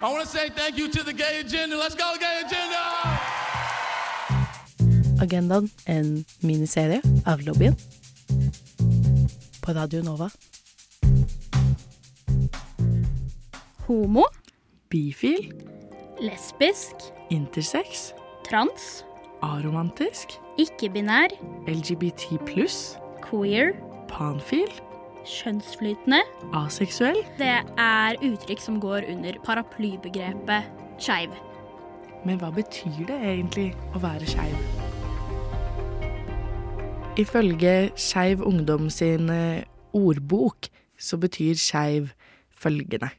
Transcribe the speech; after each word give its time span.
I 0.00 0.12
want 0.12 0.22
to 0.22 0.28
say 0.28 0.48
thank 0.50 0.78
you 0.78 0.88
to 0.92 1.02
the 1.02 1.12
gay 1.12 1.40
agenda. 1.40 1.76
Let's 1.76 1.96
go, 1.96 2.14
gay 2.20 2.42
agenda! 2.46 2.78
Agendaen, 5.20 5.70
en 5.86 6.24
miniserie 6.40 7.00
av 7.26 7.40
lobbyen. 7.40 7.74
På 9.60 9.72
Radio 9.72 10.02
Nova. 10.02 10.30
Homo, 13.86 14.24
Bifil, 14.88 15.52
lesbisk, 16.20 16.94
intersex, 17.30 18.12
trans, 18.46 19.04
aromantisk, 19.42 20.38
ikke-binær, 20.62 21.34
LGBT 21.66 22.38
pluss, 22.46 22.94
queer, 23.26 23.74
panfil, 24.06 24.70
kjønnsflytende. 25.26 26.20
aseksuell. 26.54 27.22
Det 27.38 27.54
er 27.78 28.18
uttrykk 28.22 28.60
som 28.60 28.80
går 28.80 29.08
under 29.12 29.38
paraplybegrepet 29.44 30.68
skeiv. 30.98 31.34
Men 32.26 32.38
hva 32.38 32.50
betyr 32.54 33.06
det 33.06 33.18
egentlig 33.22 33.70
å 33.94 34.02
være 34.02 34.26
skeiv? 34.26 34.58
Ifølge 37.18 37.90
Skeiv 37.98 38.42
Ungdom 38.46 38.90
sin 38.90 39.30
eh, 39.30 39.64
ordbok 39.92 40.68
så 40.98 41.18
betyr 41.18 41.58
skeiv 41.58 42.12
følgende. 42.54 43.10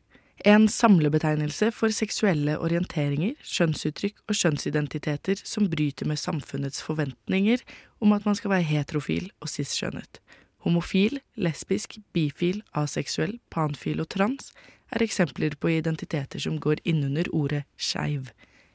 En 0.47 0.69
samlebetegnelse 0.71 1.67
for 1.75 1.91
seksuelle 1.91 2.53
orienteringer, 2.63 3.33
kjønnsuttrykk 3.43 4.21
og 4.29 4.37
kjønnsidentiteter 4.39 5.41
som 5.43 5.67
bryter 5.67 6.07
med 6.07 6.19
samfunnets 6.19 6.79
forventninger 6.83 7.59
om 7.99 8.15
at 8.15 8.23
man 8.25 8.39
skal 8.39 8.53
være 8.53 8.69
heterofil 8.69 9.27
og 9.43 9.51
cis-skjønnet. 9.51 10.21
Homofil, 10.65 11.19
lesbisk, 11.35 11.97
bifil, 12.13 12.61
aseksuell, 12.75 13.37
panfil 13.51 14.01
og 14.03 14.09
trans 14.11 14.51
er 14.91 15.03
eksempler 15.05 15.55
på 15.59 15.71
identiteter 15.77 16.39
som 16.39 16.59
går 16.59 16.81
innunder 16.83 17.29
ordet 17.31 17.63
skeiv. 17.77 18.31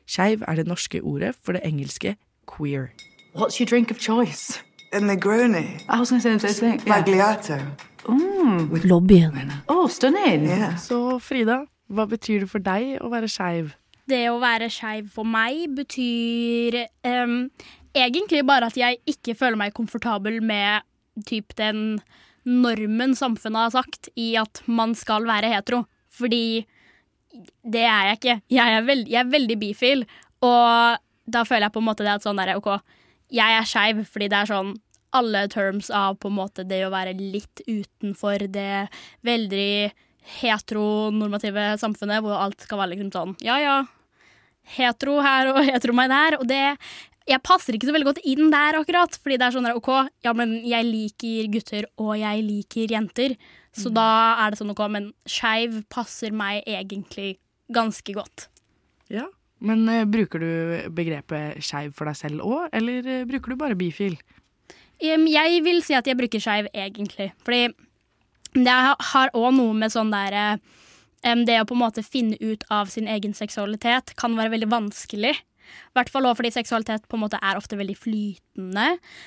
Skeiv 0.06 0.44
er 0.48 0.60
det 0.60 0.66
norske 0.66 1.02
ordet 1.02 1.34
for 1.42 1.52
det 1.52 1.64
engelske 1.64 2.16
queer. 2.48 2.88
What's 3.34 3.60
your 3.60 3.66
drink 3.66 3.91
of 3.91 3.98
choice? 3.98 4.62
A 4.92 5.00
Negroni. 5.00 5.80
I 5.88 5.98
was 5.98 6.10
going 6.10 6.22
to 6.22 6.38
say 6.38 6.38
the 6.38 6.54
same 6.54 6.78
thing. 6.78 6.88
Magliato. 6.88 7.58
Lobbyen. 8.84 9.52
Oh, 9.69 9.88
stunning. 9.88 10.46
Yeah. 10.46 10.76
Så 10.78 11.19
Frida, 11.19 11.64
hva 11.88 12.06
betyr 12.06 12.44
det 12.44 12.50
for 12.50 12.62
deg 12.62 13.00
å 13.00 13.10
være 13.12 13.28
skeiv? 13.28 13.72
Det 14.08 14.28
å 14.30 14.36
være 14.38 14.69
skeiv 14.70 15.08
for 15.12 15.24
meg 15.24 15.64
betyr 15.74 16.76
um, 17.08 17.48
egentlig 17.96 18.44
bare 18.46 18.69
at 18.69 18.76
jeg 18.76 19.00
ikke 19.08 19.34
føler 19.34 19.56
meg 19.58 19.74
komfortabel 19.76 20.42
med 20.44 20.84
typ 21.28 21.54
den 21.58 22.00
normen 22.44 23.14
samfunnet 23.16 23.66
har 23.66 23.74
sagt 23.74 24.10
i 24.20 24.34
at 24.40 24.62
man 24.66 24.94
skal 24.98 25.26
være 25.28 25.52
hetero. 25.52 25.84
Fordi 26.12 26.64
det 27.64 27.82
er 27.82 28.10
jeg 28.10 28.20
ikke. 28.20 28.36
Jeg 28.52 28.76
er, 28.76 28.86
veld, 28.86 29.08
jeg 29.10 29.20
er 29.24 29.32
veldig 29.32 29.58
bifil, 29.58 30.04
og 30.44 31.00
da 31.24 31.42
føler 31.48 31.66
jeg 31.66 31.74
på 31.74 31.82
en 31.82 31.88
måte 31.88 32.04
det 32.06 32.12
at 32.14 32.26
sånn 32.26 32.38
der, 32.38 32.54
OK, 32.60 32.68
jeg 33.34 33.58
er 33.58 33.66
skeiv 33.66 34.04
fordi 34.06 34.28
det 34.30 34.42
er 34.42 34.50
sånn 34.50 34.74
alle 35.14 35.44
terms 35.50 35.90
av 35.94 36.18
på 36.18 36.30
en 36.30 36.36
måte 36.36 36.64
det 36.66 36.80
å 36.86 36.92
være 36.92 37.14
litt 37.16 37.62
utenfor 37.66 38.46
det 38.50 38.86
veldig 39.26 39.92
heteronormative 40.40 41.74
samfunnet, 41.80 42.22
hvor 42.24 42.38
alt 42.38 42.64
skal 42.64 42.80
være 42.80 42.94
liksom 42.94 43.12
sånn 43.14 43.34
ja 43.44 43.58
ja, 43.62 43.76
hetero 44.76 45.18
her 45.24 45.52
og 45.52 45.60
hetero 45.68 45.94
meg 45.96 46.10
der. 46.12 46.38
Og 46.40 46.48
det 46.50 46.62
Jeg 47.25 47.41
passer 47.41 47.77
ikke 47.77 47.89
så 47.89 47.94
veldig 47.94 48.11
godt 48.11 48.25
inn 48.28 48.50
der 48.53 48.77
akkurat, 48.77 49.14
fordi 49.17 49.39
det 49.41 49.47
er 49.47 49.55
sånn 49.55 49.64
der, 49.64 49.78
OK, 49.78 49.91
ja, 50.27 50.34
men 50.36 50.58
jeg 50.69 50.84
liker 50.84 51.53
gutter, 51.55 51.86
og 51.97 52.19
jeg 52.20 52.42
liker 52.44 52.92
jenter. 52.92 53.36
Så 53.75 53.91
da 53.91 54.08
er 54.44 54.53
det 54.53 54.61
sånn 54.61 54.75
OK, 54.75 54.83
men 54.92 55.08
skeiv 55.28 55.81
passer 55.92 56.34
meg 56.36 56.62
egentlig 56.69 57.39
ganske 57.72 58.12
godt. 58.14 58.48
Ja. 59.12 59.27
Men 59.64 59.86
uh, 59.89 60.05
bruker 60.05 60.42
du 60.42 60.92
begrepet 60.92 61.62
skeiv 61.64 61.94
for 61.97 62.11
deg 62.11 62.19
selv 62.19 62.44
òg, 62.44 62.69
eller 62.77 63.06
uh, 63.08 63.27
bruker 63.28 63.55
du 63.55 63.61
bare 63.61 63.78
bifil? 63.78 64.19
Um, 65.00 65.27
Jeg 65.31 65.62
vil 65.64 65.81
si 65.84 65.97
at 65.97 66.06
jeg 66.09 66.19
bruker 66.19 66.43
skeiv 66.43 66.69
egentlig, 66.72 67.31
fordi 67.47 67.72
det 68.54 68.75
har 69.10 69.32
òg 69.34 69.50
noe 69.56 69.75
med 69.75 69.91
sånn 69.91 70.12
derre 70.15 70.60
um, 71.27 71.41
Det 71.43 71.56
å 71.59 71.66
på 71.66 71.75
en 71.75 71.82
måte 71.82 72.04
finne 72.06 72.37
ut 72.38 72.62
av 72.71 72.93
sin 72.93 73.09
egen 73.10 73.34
seksualitet 73.34 74.15
kan 74.21 74.37
være 74.38 74.53
veldig 74.54 74.71
vanskelig. 74.71 75.34
I 75.64 75.98
hvert 75.98 76.12
fall 76.12 76.28
fordi 76.36 76.52
seksualitet 76.54 77.08
på 77.08 77.19
en 77.19 77.25
måte 77.25 77.41
er 77.41 77.58
ofte 77.58 77.78
veldig 77.78 77.97
flytende. 77.98 78.86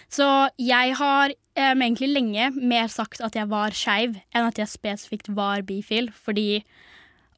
Så 0.09 0.27
jeg 0.61 0.95
har 0.99 1.33
em, 1.57 1.81
egentlig 1.81 2.11
lenge 2.13 2.51
mer 2.57 2.87
sagt 2.93 3.23
at 3.25 3.35
jeg 3.37 3.49
var 3.51 3.75
skeiv, 3.75 4.17
enn 4.33 4.47
at 4.47 4.61
jeg 4.61 4.71
spesifikt 4.71 5.31
var 5.35 5.65
bifil. 5.67 6.11
Fordi 6.13 6.63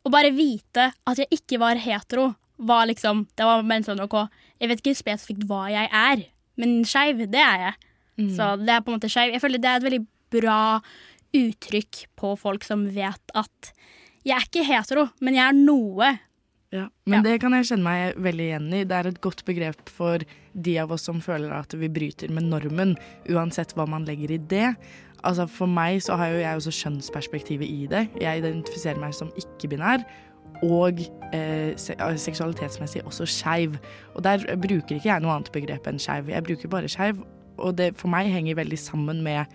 å 0.06 0.12
bare 0.14 0.34
vite 0.36 0.92
at 0.94 1.22
jeg 1.22 1.42
ikke 1.42 1.62
var 1.62 1.82
hetero, 1.82 2.34
var 2.60 2.90
liksom 2.90 3.22
Det 3.40 3.46
var 3.48 3.62
bare 3.64 3.86
sånn 3.88 4.02
OK, 4.04 4.18
jeg 4.60 4.68
vet 4.68 4.82
ikke 4.82 5.00
spesifikt 5.00 5.46
hva 5.48 5.70
jeg 5.72 5.88
er, 5.96 6.26
men 6.60 6.82
skeiv, 6.84 7.22
det 7.32 7.40
er 7.40 7.62
jeg. 7.70 7.78
Så 8.36 8.50
det 8.60 8.74
er 8.74 8.82
på 8.84 8.92
en 8.92 8.98
måte 8.98 9.08
skeiv. 9.12 9.32
Jeg 9.32 9.40
føler 9.40 9.62
det 9.64 9.70
er 9.70 9.80
et 9.80 9.86
veldig 9.86 10.02
bra 10.36 10.62
uttrykk 11.40 12.02
på 12.20 12.34
folk 12.42 12.66
som 12.68 12.88
vet 12.92 13.32
at 13.38 13.72
jeg 14.28 14.36
er 14.36 14.48
ikke 14.48 14.66
hetero, 14.68 15.06
men 15.24 15.38
jeg 15.38 15.46
er 15.46 15.56
noe. 15.56 16.10
Ja. 16.72 16.88
Men 17.06 17.24
Ja. 17.24 17.32
det 17.32 17.42
kan 17.42 17.52
jeg 17.52 17.66
kjenne 17.66 17.84
meg 17.84 18.16
veldig 18.22 18.46
igjen 18.46 18.74
i. 18.74 18.84
Det 18.86 18.92
er 18.92 19.08
et 19.10 19.22
godt 19.22 19.44
begrep 19.46 19.90
for 19.90 20.20
de 20.54 20.78
av 20.78 20.92
oss 20.92 21.04
som 21.04 21.20
føler 21.22 21.52
at 21.52 21.74
vi 21.74 21.88
bryter 21.90 22.30
med 22.30 22.44
normen, 22.44 22.96
uansett 23.30 23.74
hva 23.74 23.88
man 23.90 24.06
legger 24.06 24.32
i 24.32 24.38
det. 24.38 24.76
Altså 25.24 25.48
For 25.50 25.68
meg 25.68 26.00
så 26.02 26.16
har 26.16 26.28
jo 26.32 26.40
jeg 26.40 26.56
også 26.56 26.72
kjønnsperspektivet 26.72 27.68
i 27.68 27.88
det. 27.88 28.08
Jeg 28.22 28.44
identifiserer 28.44 29.00
meg 29.00 29.14
som 29.14 29.32
ikke-binær. 29.36 30.06
Og 30.64 31.00
eh, 31.34 31.74
se 31.78 31.96
seksualitetsmessig 31.96 33.02
også 33.06 33.26
skeiv. 33.26 33.78
Og 34.16 34.24
der 34.24 34.38
bruker 34.58 34.96
ikke 34.98 35.10
jeg 35.10 35.22
noe 35.22 35.32
annet 35.36 35.52
begrep 35.52 35.88
enn 35.88 36.00
skeiv. 36.00 36.30
Jeg 36.30 36.44
bruker 36.44 36.70
bare 36.70 36.88
skeiv, 36.92 37.24
og 37.58 37.78
det 37.78 37.96
for 37.98 38.08
meg 38.12 38.28
henger 38.32 38.56
veldig 38.56 38.80
sammen 38.80 39.24
med 39.24 39.46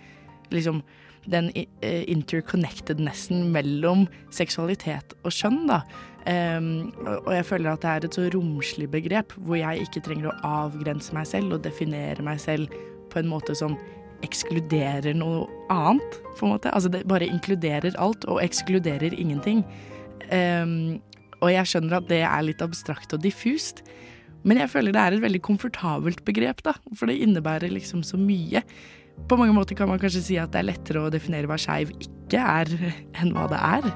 liksom 0.51 0.81
den 1.31 1.49
eh, 1.55 2.03
interconnectednessen 2.11 3.49
mellom 3.53 4.05
seksualitet 4.33 5.15
og 5.23 5.33
kjønn, 5.33 5.65
da. 5.69 5.81
Um, 6.25 6.89
og 7.21 7.29
jeg 7.35 7.45
føler 7.45 7.75
at 7.75 7.83
det 7.83 7.89
er 7.91 8.05
et 8.07 8.15
så 8.17 8.23
romslig 8.33 8.87
begrep, 8.89 9.35
hvor 9.45 9.59
jeg 9.59 9.85
ikke 9.85 10.01
trenger 10.07 10.31
å 10.31 10.37
avgrense 10.65 11.13
meg 11.13 11.27
selv 11.29 11.53
og 11.53 11.65
definere 11.67 12.25
meg 12.25 12.39
selv 12.41 12.73
på 13.13 13.21
en 13.21 13.29
måte 13.29 13.53
som 13.57 13.75
ekskluderer 14.25 15.13
noe 15.17 15.43
annet, 15.69 16.17
på 16.39 16.47
en 16.47 16.55
måte. 16.55 16.71
Altså 16.73 16.89
det 16.89 17.03
bare 17.09 17.29
inkluderer 17.29 17.97
alt 18.01 18.25
og 18.25 18.41
ekskluderer 18.41 19.13
ingenting. 19.13 19.61
Um, 20.31 20.97
og 21.43 21.51
jeg 21.53 21.69
skjønner 21.69 21.99
at 21.99 22.09
det 22.09 22.23
er 22.25 22.47
litt 22.47 22.63
abstrakt 22.65 23.13
og 23.13 23.21
diffust. 23.21 23.83
Men 24.45 24.61
jeg 24.61 24.71
føler 24.73 24.93
det 24.93 25.01
er 25.01 25.15
et 25.15 25.23
veldig 25.23 25.41
komfortabelt 25.45 26.21
begrep, 26.25 26.61
da, 26.65 26.75
for 26.97 27.09
det 27.09 27.17
innebærer 27.21 27.73
liksom 27.73 28.01
så 28.05 28.17
mye. 28.17 28.61
På 29.25 29.37
mange 29.39 29.55
måter 29.57 29.77
kan 29.77 29.89
man 29.89 29.99
kanskje 30.01 30.21
si 30.21 30.35
at 30.37 30.51
det 30.53 30.61
er 30.61 30.67
lettere 30.67 31.01
å 31.01 31.11
definere 31.13 31.49
hva 31.49 31.57
skeiv 31.57 31.93
ikke 31.97 32.41
er, 32.41 32.69
enn 33.17 33.31
hva 33.33 33.47
det 33.49 33.61
er. 33.61 33.87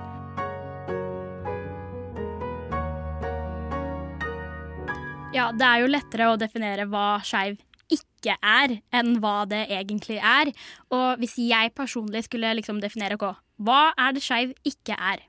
Ja, 5.36 5.52
det 5.54 5.66
er 5.68 5.84
jo 5.84 5.92
lettere 5.92 6.32
å 6.32 6.40
definere 6.42 6.88
hva 6.90 7.20
skeiv 7.22 7.60
ikke 7.94 8.34
er, 8.42 8.80
enn 8.96 9.20
hva 9.22 9.44
det 9.50 9.68
egentlig 9.70 10.18
er. 10.18 10.50
Og 10.94 11.22
hvis 11.22 11.38
jeg 11.42 11.76
personlig 11.78 12.26
skulle 12.26 12.56
liksom 12.58 12.82
definere 12.82 13.18
hva, 13.22 13.36
hva 13.62 13.92
er 13.94 14.18
det 14.18 14.26
skeiv 14.26 14.56
ikke 14.68 14.98
er? 14.98 15.22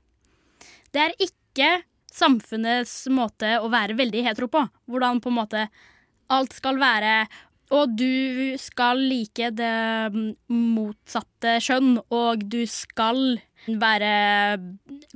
Det 0.91 1.05
er 1.05 1.15
ikke 1.21 1.69
samfunnets 2.11 3.05
måte 3.13 3.55
å 3.61 3.69
være 3.71 3.95
veldig 3.99 4.25
hetero 4.25 4.49
på. 4.51 4.65
Hvordan 4.89 5.21
på 5.23 5.31
en 5.31 5.37
måte 5.37 5.65
alt 6.31 6.53
skal 6.55 6.79
være 6.81 7.25
og 7.71 7.93
du 7.95 8.55
skal 8.59 8.99
like 8.99 9.51
det 9.55 10.11
motsatte 10.51 11.55
kjønn, 11.63 11.95
og 12.11 12.43
du 12.51 12.63
skal 12.69 13.37
være 13.67 14.57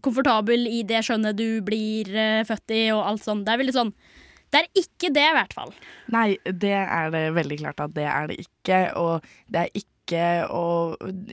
komfortabel 0.05 0.67
i 0.69 0.83
det 0.87 1.01
skjønnet 1.05 1.37
du 1.37 1.59
blir 1.65 2.11
eh, 2.13 2.43
født 2.47 2.75
i, 2.75 2.83
og 2.93 3.03
alt 3.09 3.25
sånt. 3.25 3.45
Det 3.45 3.55
er 3.55 3.61
veldig 3.63 3.75
sånn 3.75 3.91
Det 4.53 4.61
er 4.61 4.79
ikke 4.79 5.09
det, 5.11 5.25
i 5.25 5.35
hvert 5.35 5.57
fall. 5.57 5.73
Nei, 6.13 6.29
det 6.45 6.77
er 6.77 7.11
det 7.11 7.25
veldig 7.35 7.59
klart 7.63 7.81
at 7.83 7.95
det 7.97 8.07
er 8.07 8.31
det 8.31 8.37
ikke. 8.45 8.79
Og 9.01 9.25
det 9.51 9.65
er 9.65 9.73
ikke 9.81 10.21
å 10.53 10.65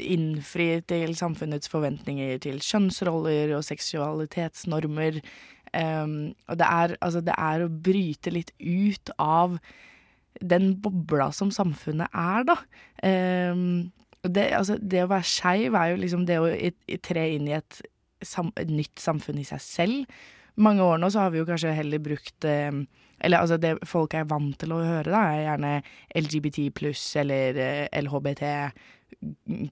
innfri 0.00 0.81
til 0.88 1.14
samfunnets 1.14 1.70
forventninger 1.70 2.41
til 2.43 2.58
kjønnsroller 2.64 3.52
og 3.58 3.62
seksualitetsnormer. 3.69 5.20
Um, 5.73 6.32
og 6.50 6.58
det 6.58 6.67
er, 6.67 6.97
altså, 7.00 7.23
det 7.25 7.37
er 7.37 7.62
å 7.62 7.70
bryte 7.70 8.32
litt 8.35 8.50
ut 8.58 9.12
av 9.23 9.61
den 10.40 10.73
bobla 10.82 11.31
som 11.34 11.50
samfunnet 11.55 12.12
er, 12.17 12.46
da. 12.49 12.56
Um, 13.02 13.93
det, 14.23 14.52
altså, 14.55 14.76
det 14.79 15.02
å 15.02 15.11
være 15.11 15.26
skeiv 15.26 15.75
er 15.75 15.93
jo 15.93 15.99
liksom 16.02 16.26
det 16.29 16.38
å 16.38 16.50
tre 17.02 17.26
inn 17.34 17.49
i 17.50 17.56
et, 17.58 17.81
sam, 18.23 18.52
et 18.61 18.70
nytt 18.70 19.02
samfunn 19.02 19.40
i 19.43 19.46
seg 19.46 19.62
selv. 19.64 20.23
Mange 20.62 20.84
år 20.84 21.00
nå 21.00 21.08
så 21.11 21.25
har 21.25 21.32
vi 21.32 21.40
jo 21.40 21.49
kanskje 21.49 21.73
heller 21.73 22.02
brukt 22.02 22.44
um, 22.44 22.82
Eller 23.25 23.40
altså 23.40 23.56
det 23.56 23.79
folk 23.88 24.12
er 24.19 24.26
vant 24.29 24.56
til 24.61 24.75
å 24.75 24.82
høre, 24.82 25.08
da, 25.08 25.23
er 25.32 25.46
gjerne 25.46 25.70
LGBT 26.19 26.67
pluss 26.76 27.05
eller 27.17 27.61
eh, 27.62 28.00
LHBT. 28.02 28.43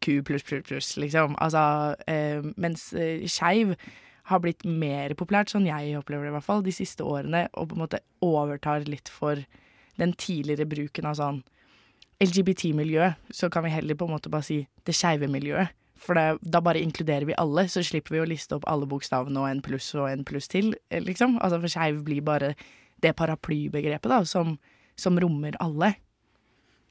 Q 0.00 0.20
pluss 0.26 0.44
pluss 0.46 0.62
pluss, 0.68 0.92
liksom. 1.02 1.34
Altså, 1.42 1.96
eh, 2.06 2.46
mens 2.60 2.92
eh, 2.94 3.26
skeiv 3.26 3.74
har 4.30 4.42
blitt 4.44 4.62
mer 4.64 5.16
populært, 5.18 5.50
sånn 5.50 5.66
jeg 5.66 5.96
opplever 5.98 6.28
det 6.28 6.30
i 6.30 6.36
hvert 6.36 6.46
fall, 6.46 6.62
de 6.62 6.74
siste 6.74 7.02
årene, 7.02 7.48
og 7.58 7.72
på 7.72 7.76
en 7.76 7.82
måte 7.82 8.02
overtar 8.22 8.86
litt 8.86 9.10
for 9.10 9.42
den 10.00 10.14
tidligere 10.18 10.68
bruken 10.68 11.08
av 11.10 11.18
sånn 11.20 11.42
LGBT-miljø, 12.20 13.12
så 13.32 13.48
kan 13.52 13.64
vi 13.64 13.72
heller 13.72 13.96
på 13.96 14.08
en 14.08 14.14
måte 14.16 14.32
bare 14.32 14.44
si 14.44 14.58
det 14.84 14.96
skeive 14.96 15.28
miljøet. 15.30 15.72
For 16.00 16.16
det, 16.16 16.40
da 16.40 16.62
bare 16.64 16.80
inkluderer 16.80 17.26
vi 17.28 17.36
alle, 17.40 17.66
så 17.68 17.82
slipper 17.84 18.16
vi 18.16 18.22
å 18.22 18.28
liste 18.28 18.56
opp 18.56 18.64
alle 18.70 18.88
bokstavene 18.88 19.40
og 19.40 19.48
en 19.50 19.64
pluss 19.64 19.90
og 19.96 20.08
en 20.08 20.24
pluss 20.24 20.48
til, 20.48 20.72
eh, 20.88 21.02
liksom. 21.04 21.36
Altså 21.44 21.60
for 21.60 21.72
skeiv 21.72 22.00
blir 22.06 22.24
bare 22.24 22.54
det 23.04 23.12
paraplybegrepet, 23.16 24.08
da, 24.08 24.22
som, 24.24 24.56
som 24.96 25.20
rommer 25.20 25.56
alle. 25.60 25.94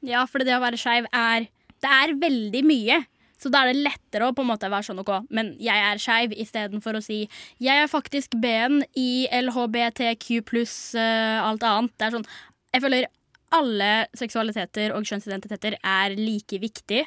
Ja, 0.06 0.24
for 0.30 0.42
det 0.46 0.54
å 0.56 0.62
være 0.62 0.78
skeiv 0.80 1.10
er 1.12 1.50
Det 1.80 1.88
er 1.88 2.10
veldig 2.20 2.60
mye. 2.68 2.96
Så 3.40 3.48
da 3.48 3.62
er 3.62 3.70
det 3.72 3.86
lettere 3.86 4.26
å 4.28 4.34
på 4.36 4.44
en 4.44 4.50
måte 4.50 4.68
være 4.68 4.84
sånn 4.90 5.00
OK, 5.00 5.14
men 5.32 5.54
jeg 5.64 5.80
er 5.80 6.00
skeiv, 6.02 6.34
istedenfor 6.36 6.98
å 6.98 7.00
si 7.00 7.22
jeg 7.56 7.72
er 7.72 7.88
faktisk 7.88 8.36
B-en 8.36 8.82
i 9.00 9.24
LHBTQ 9.32 10.42
pluss 10.44 10.74
uh, 10.92 11.40
alt 11.40 11.64
annet. 11.64 11.94
Det 11.96 12.04
er 12.04 12.18
sånn 12.18 12.28
Jeg 12.74 12.84
føler 12.84 13.08
alle 13.56 13.90
seksualiteter 14.14 14.94
og 14.94 15.06
kjønnsidentiteter 15.08 15.76
er 15.80 16.14
like 16.18 16.60
viktig. 16.62 17.02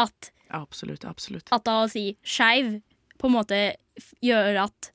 At, 0.00 0.32
Absolutt, 0.56 1.04
absolutt. 1.04 1.52
at 1.52 1.64
da 1.68 1.82
å 1.82 1.90
si 1.92 2.14
skeiv 2.24 2.78
på 3.20 3.28
en 3.28 3.36
måte 3.36 3.58
gjør 4.24 4.64
at 4.64 4.92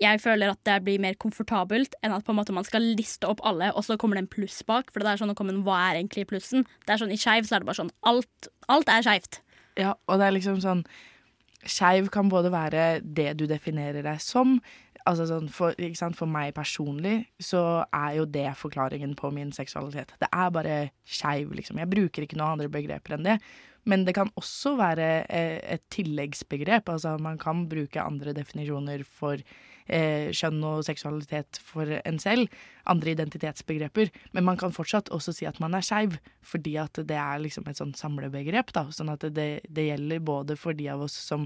jeg 0.00 0.20
føler 0.22 0.52
at 0.52 0.60
det 0.66 0.76
blir 0.86 1.00
mer 1.02 1.16
komfortabelt 1.18 1.96
enn 2.04 2.14
at 2.14 2.24
på 2.26 2.30
en 2.30 2.38
måte 2.38 2.54
man 2.54 2.66
skal 2.66 2.84
liste 2.94 3.26
opp 3.26 3.42
alle, 3.46 3.72
og 3.74 3.82
så 3.86 3.96
kommer 3.98 4.18
det 4.18 4.24
en 4.24 4.30
pluss 4.30 4.60
bak. 4.66 4.92
For 4.94 5.02
det 5.02 5.10
er 5.10 5.20
sånn 5.22 5.32
å 5.32 5.36
komme 5.38 5.54
en, 5.54 5.64
Hva 5.66 5.80
er 5.88 5.98
egentlig 5.98 6.28
plussen? 6.30 6.62
Det 6.86 6.94
er 6.94 7.02
sånn 7.02 7.14
I 7.14 7.18
skeiv 7.20 7.48
så 7.48 7.56
er 7.56 7.64
det 7.64 7.68
bare 7.70 7.80
sånn 7.82 7.94
alt, 8.06 8.48
alt 8.70 8.92
er 8.92 9.02
skeivt. 9.06 9.40
Ja, 9.80 9.96
og 10.06 10.20
det 10.20 10.28
er 10.28 10.36
liksom 10.36 10.62
sånn 10.62 10.84
Skeiv 11.64 12.10
kan 12.12 12.28
både 12.28 12.50
være 12.52 13.00
det 13.02 13.30
du 13.40 13.46
definerer 13.48 14.04
deg 14.04 14.20
som. 14.20 14.58
Altså 15.04 15.26
sånn, 15.28 15.50
for, 15.52 15.76
for 16.16 16.30
meg 16.32 16.54
personlig 16.56 17.26
så 17.42 17.84
er 17.92 18.14
jo 18.16 18.24
det 18.24 18.46
forklaringen 18.56 19.12
på 19.18 19.28
min 19.36 19.50
seksualitet. 19.52 20.14
Det 20.20 20.30
er 20.32 20.54
bare 20.54 20.78
skeiv, 21.04 21.52
liksom. 21.52 21.76
Jeg 21.82 21.92
bruker 21.92 22.24
ikke 22.24 22.38
noen 22.40 22.56
andre 22.56 22.72
begreper 22.72 23.18
enn 23.18 23.28
det. 23.28 23.36
Men 23.84 24.06
det 24.06 24.14
kan 24.16 24.32
også 24.40 24.78
være 24.80 25.08
eh, 25.28 25.58
et 25.76 25.84
tilleggsbegrep. 25.92 26.88
Altså 26.88 27.18
man 27.20 27.36
kan 27.40 27.66
bruke 27.68 28.00
andre 28.00 28.32
definisjoner 28.36 29.04
for 29.04 29.36
eh, 29.36 30.32
kjønn 30.32 30.62
og 30.64 30.84
seksualitet 30.88 31.60
for 31.60 31.92
en 32.00 32.20
selv. 32.22 32.48
Andre 32.88 33.12
identitetsbegreper. 33.12 34.08
Men 34.32 34.48
man 34.48 34.60
kan 34.60 34.72
fortsatt 34.72 35.12
også 35.12 35.36
si 35.36 35.48
at 35.48 35.60
man 35.60 35.76
er 35.76 35.84
skeiv, 35.84 36.16
fordi 36.40 36.78
at 36.80 37.04
det 37.04 37.20
er 37.20 37.44
liksom 37.44 37.68
et 37.68 37.80
sånt 37.80 38.00
samlebegrep. 38.00 38.72
da, 38.72 38.88
Sånn 38.88 39.12
at 39.12 39.28
det, 39.36 39.50
det 39.68 39.88
gjelder 39.90 40.24
både 40.24 40.56
for 40.56 40.76
de 40.76 40.88
av 40.94 41.04
oss 41.04 41.16
som 41.20 41.44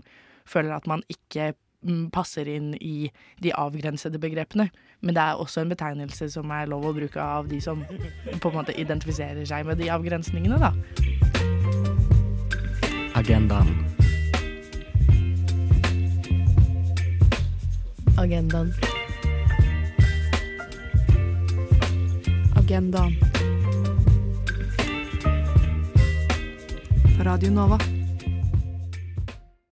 føler 0.48 0.78
at 0.78 0.86
man 0.88 1.02
ikke 1.10 1.56
passer 2.12 2.48
inn 2.50 2.72
i 2.74 3.10
de 3.42 3.52
avgrensede 3.54 4.18
begrepene. 4.18 4.68
Men 5.00 5.14
det 5.14 5.22
er 5.22 5.38
også 5.38 5.62
en 5.62 5.72
betegnelse 5.72 6.30
som 6.32 6.50
er 6.50 6.70
lov 6.70 6.88
å 6.88 6.94
bruke 6.96 7.22
av 7.22 7.48
de 7.50 7.60
som 7.62 7.84
på 7.84 8.50
en 8.50 8.56
måte 8.58 8.74
identifiserer 8.74 9.44
seg 9.46 9.66
med 9.66 9.78
de 9.78 9.90
avgrensningene, 9.94 10.58
da. 10.58 10.72
Agendaen. 13.18 13.70
Agendaen. 18.18 18.74
Agendaen. 22.58 23.14
På 27.16 27.24
Radio 27.24 27.50
Nova. 27.50 27.97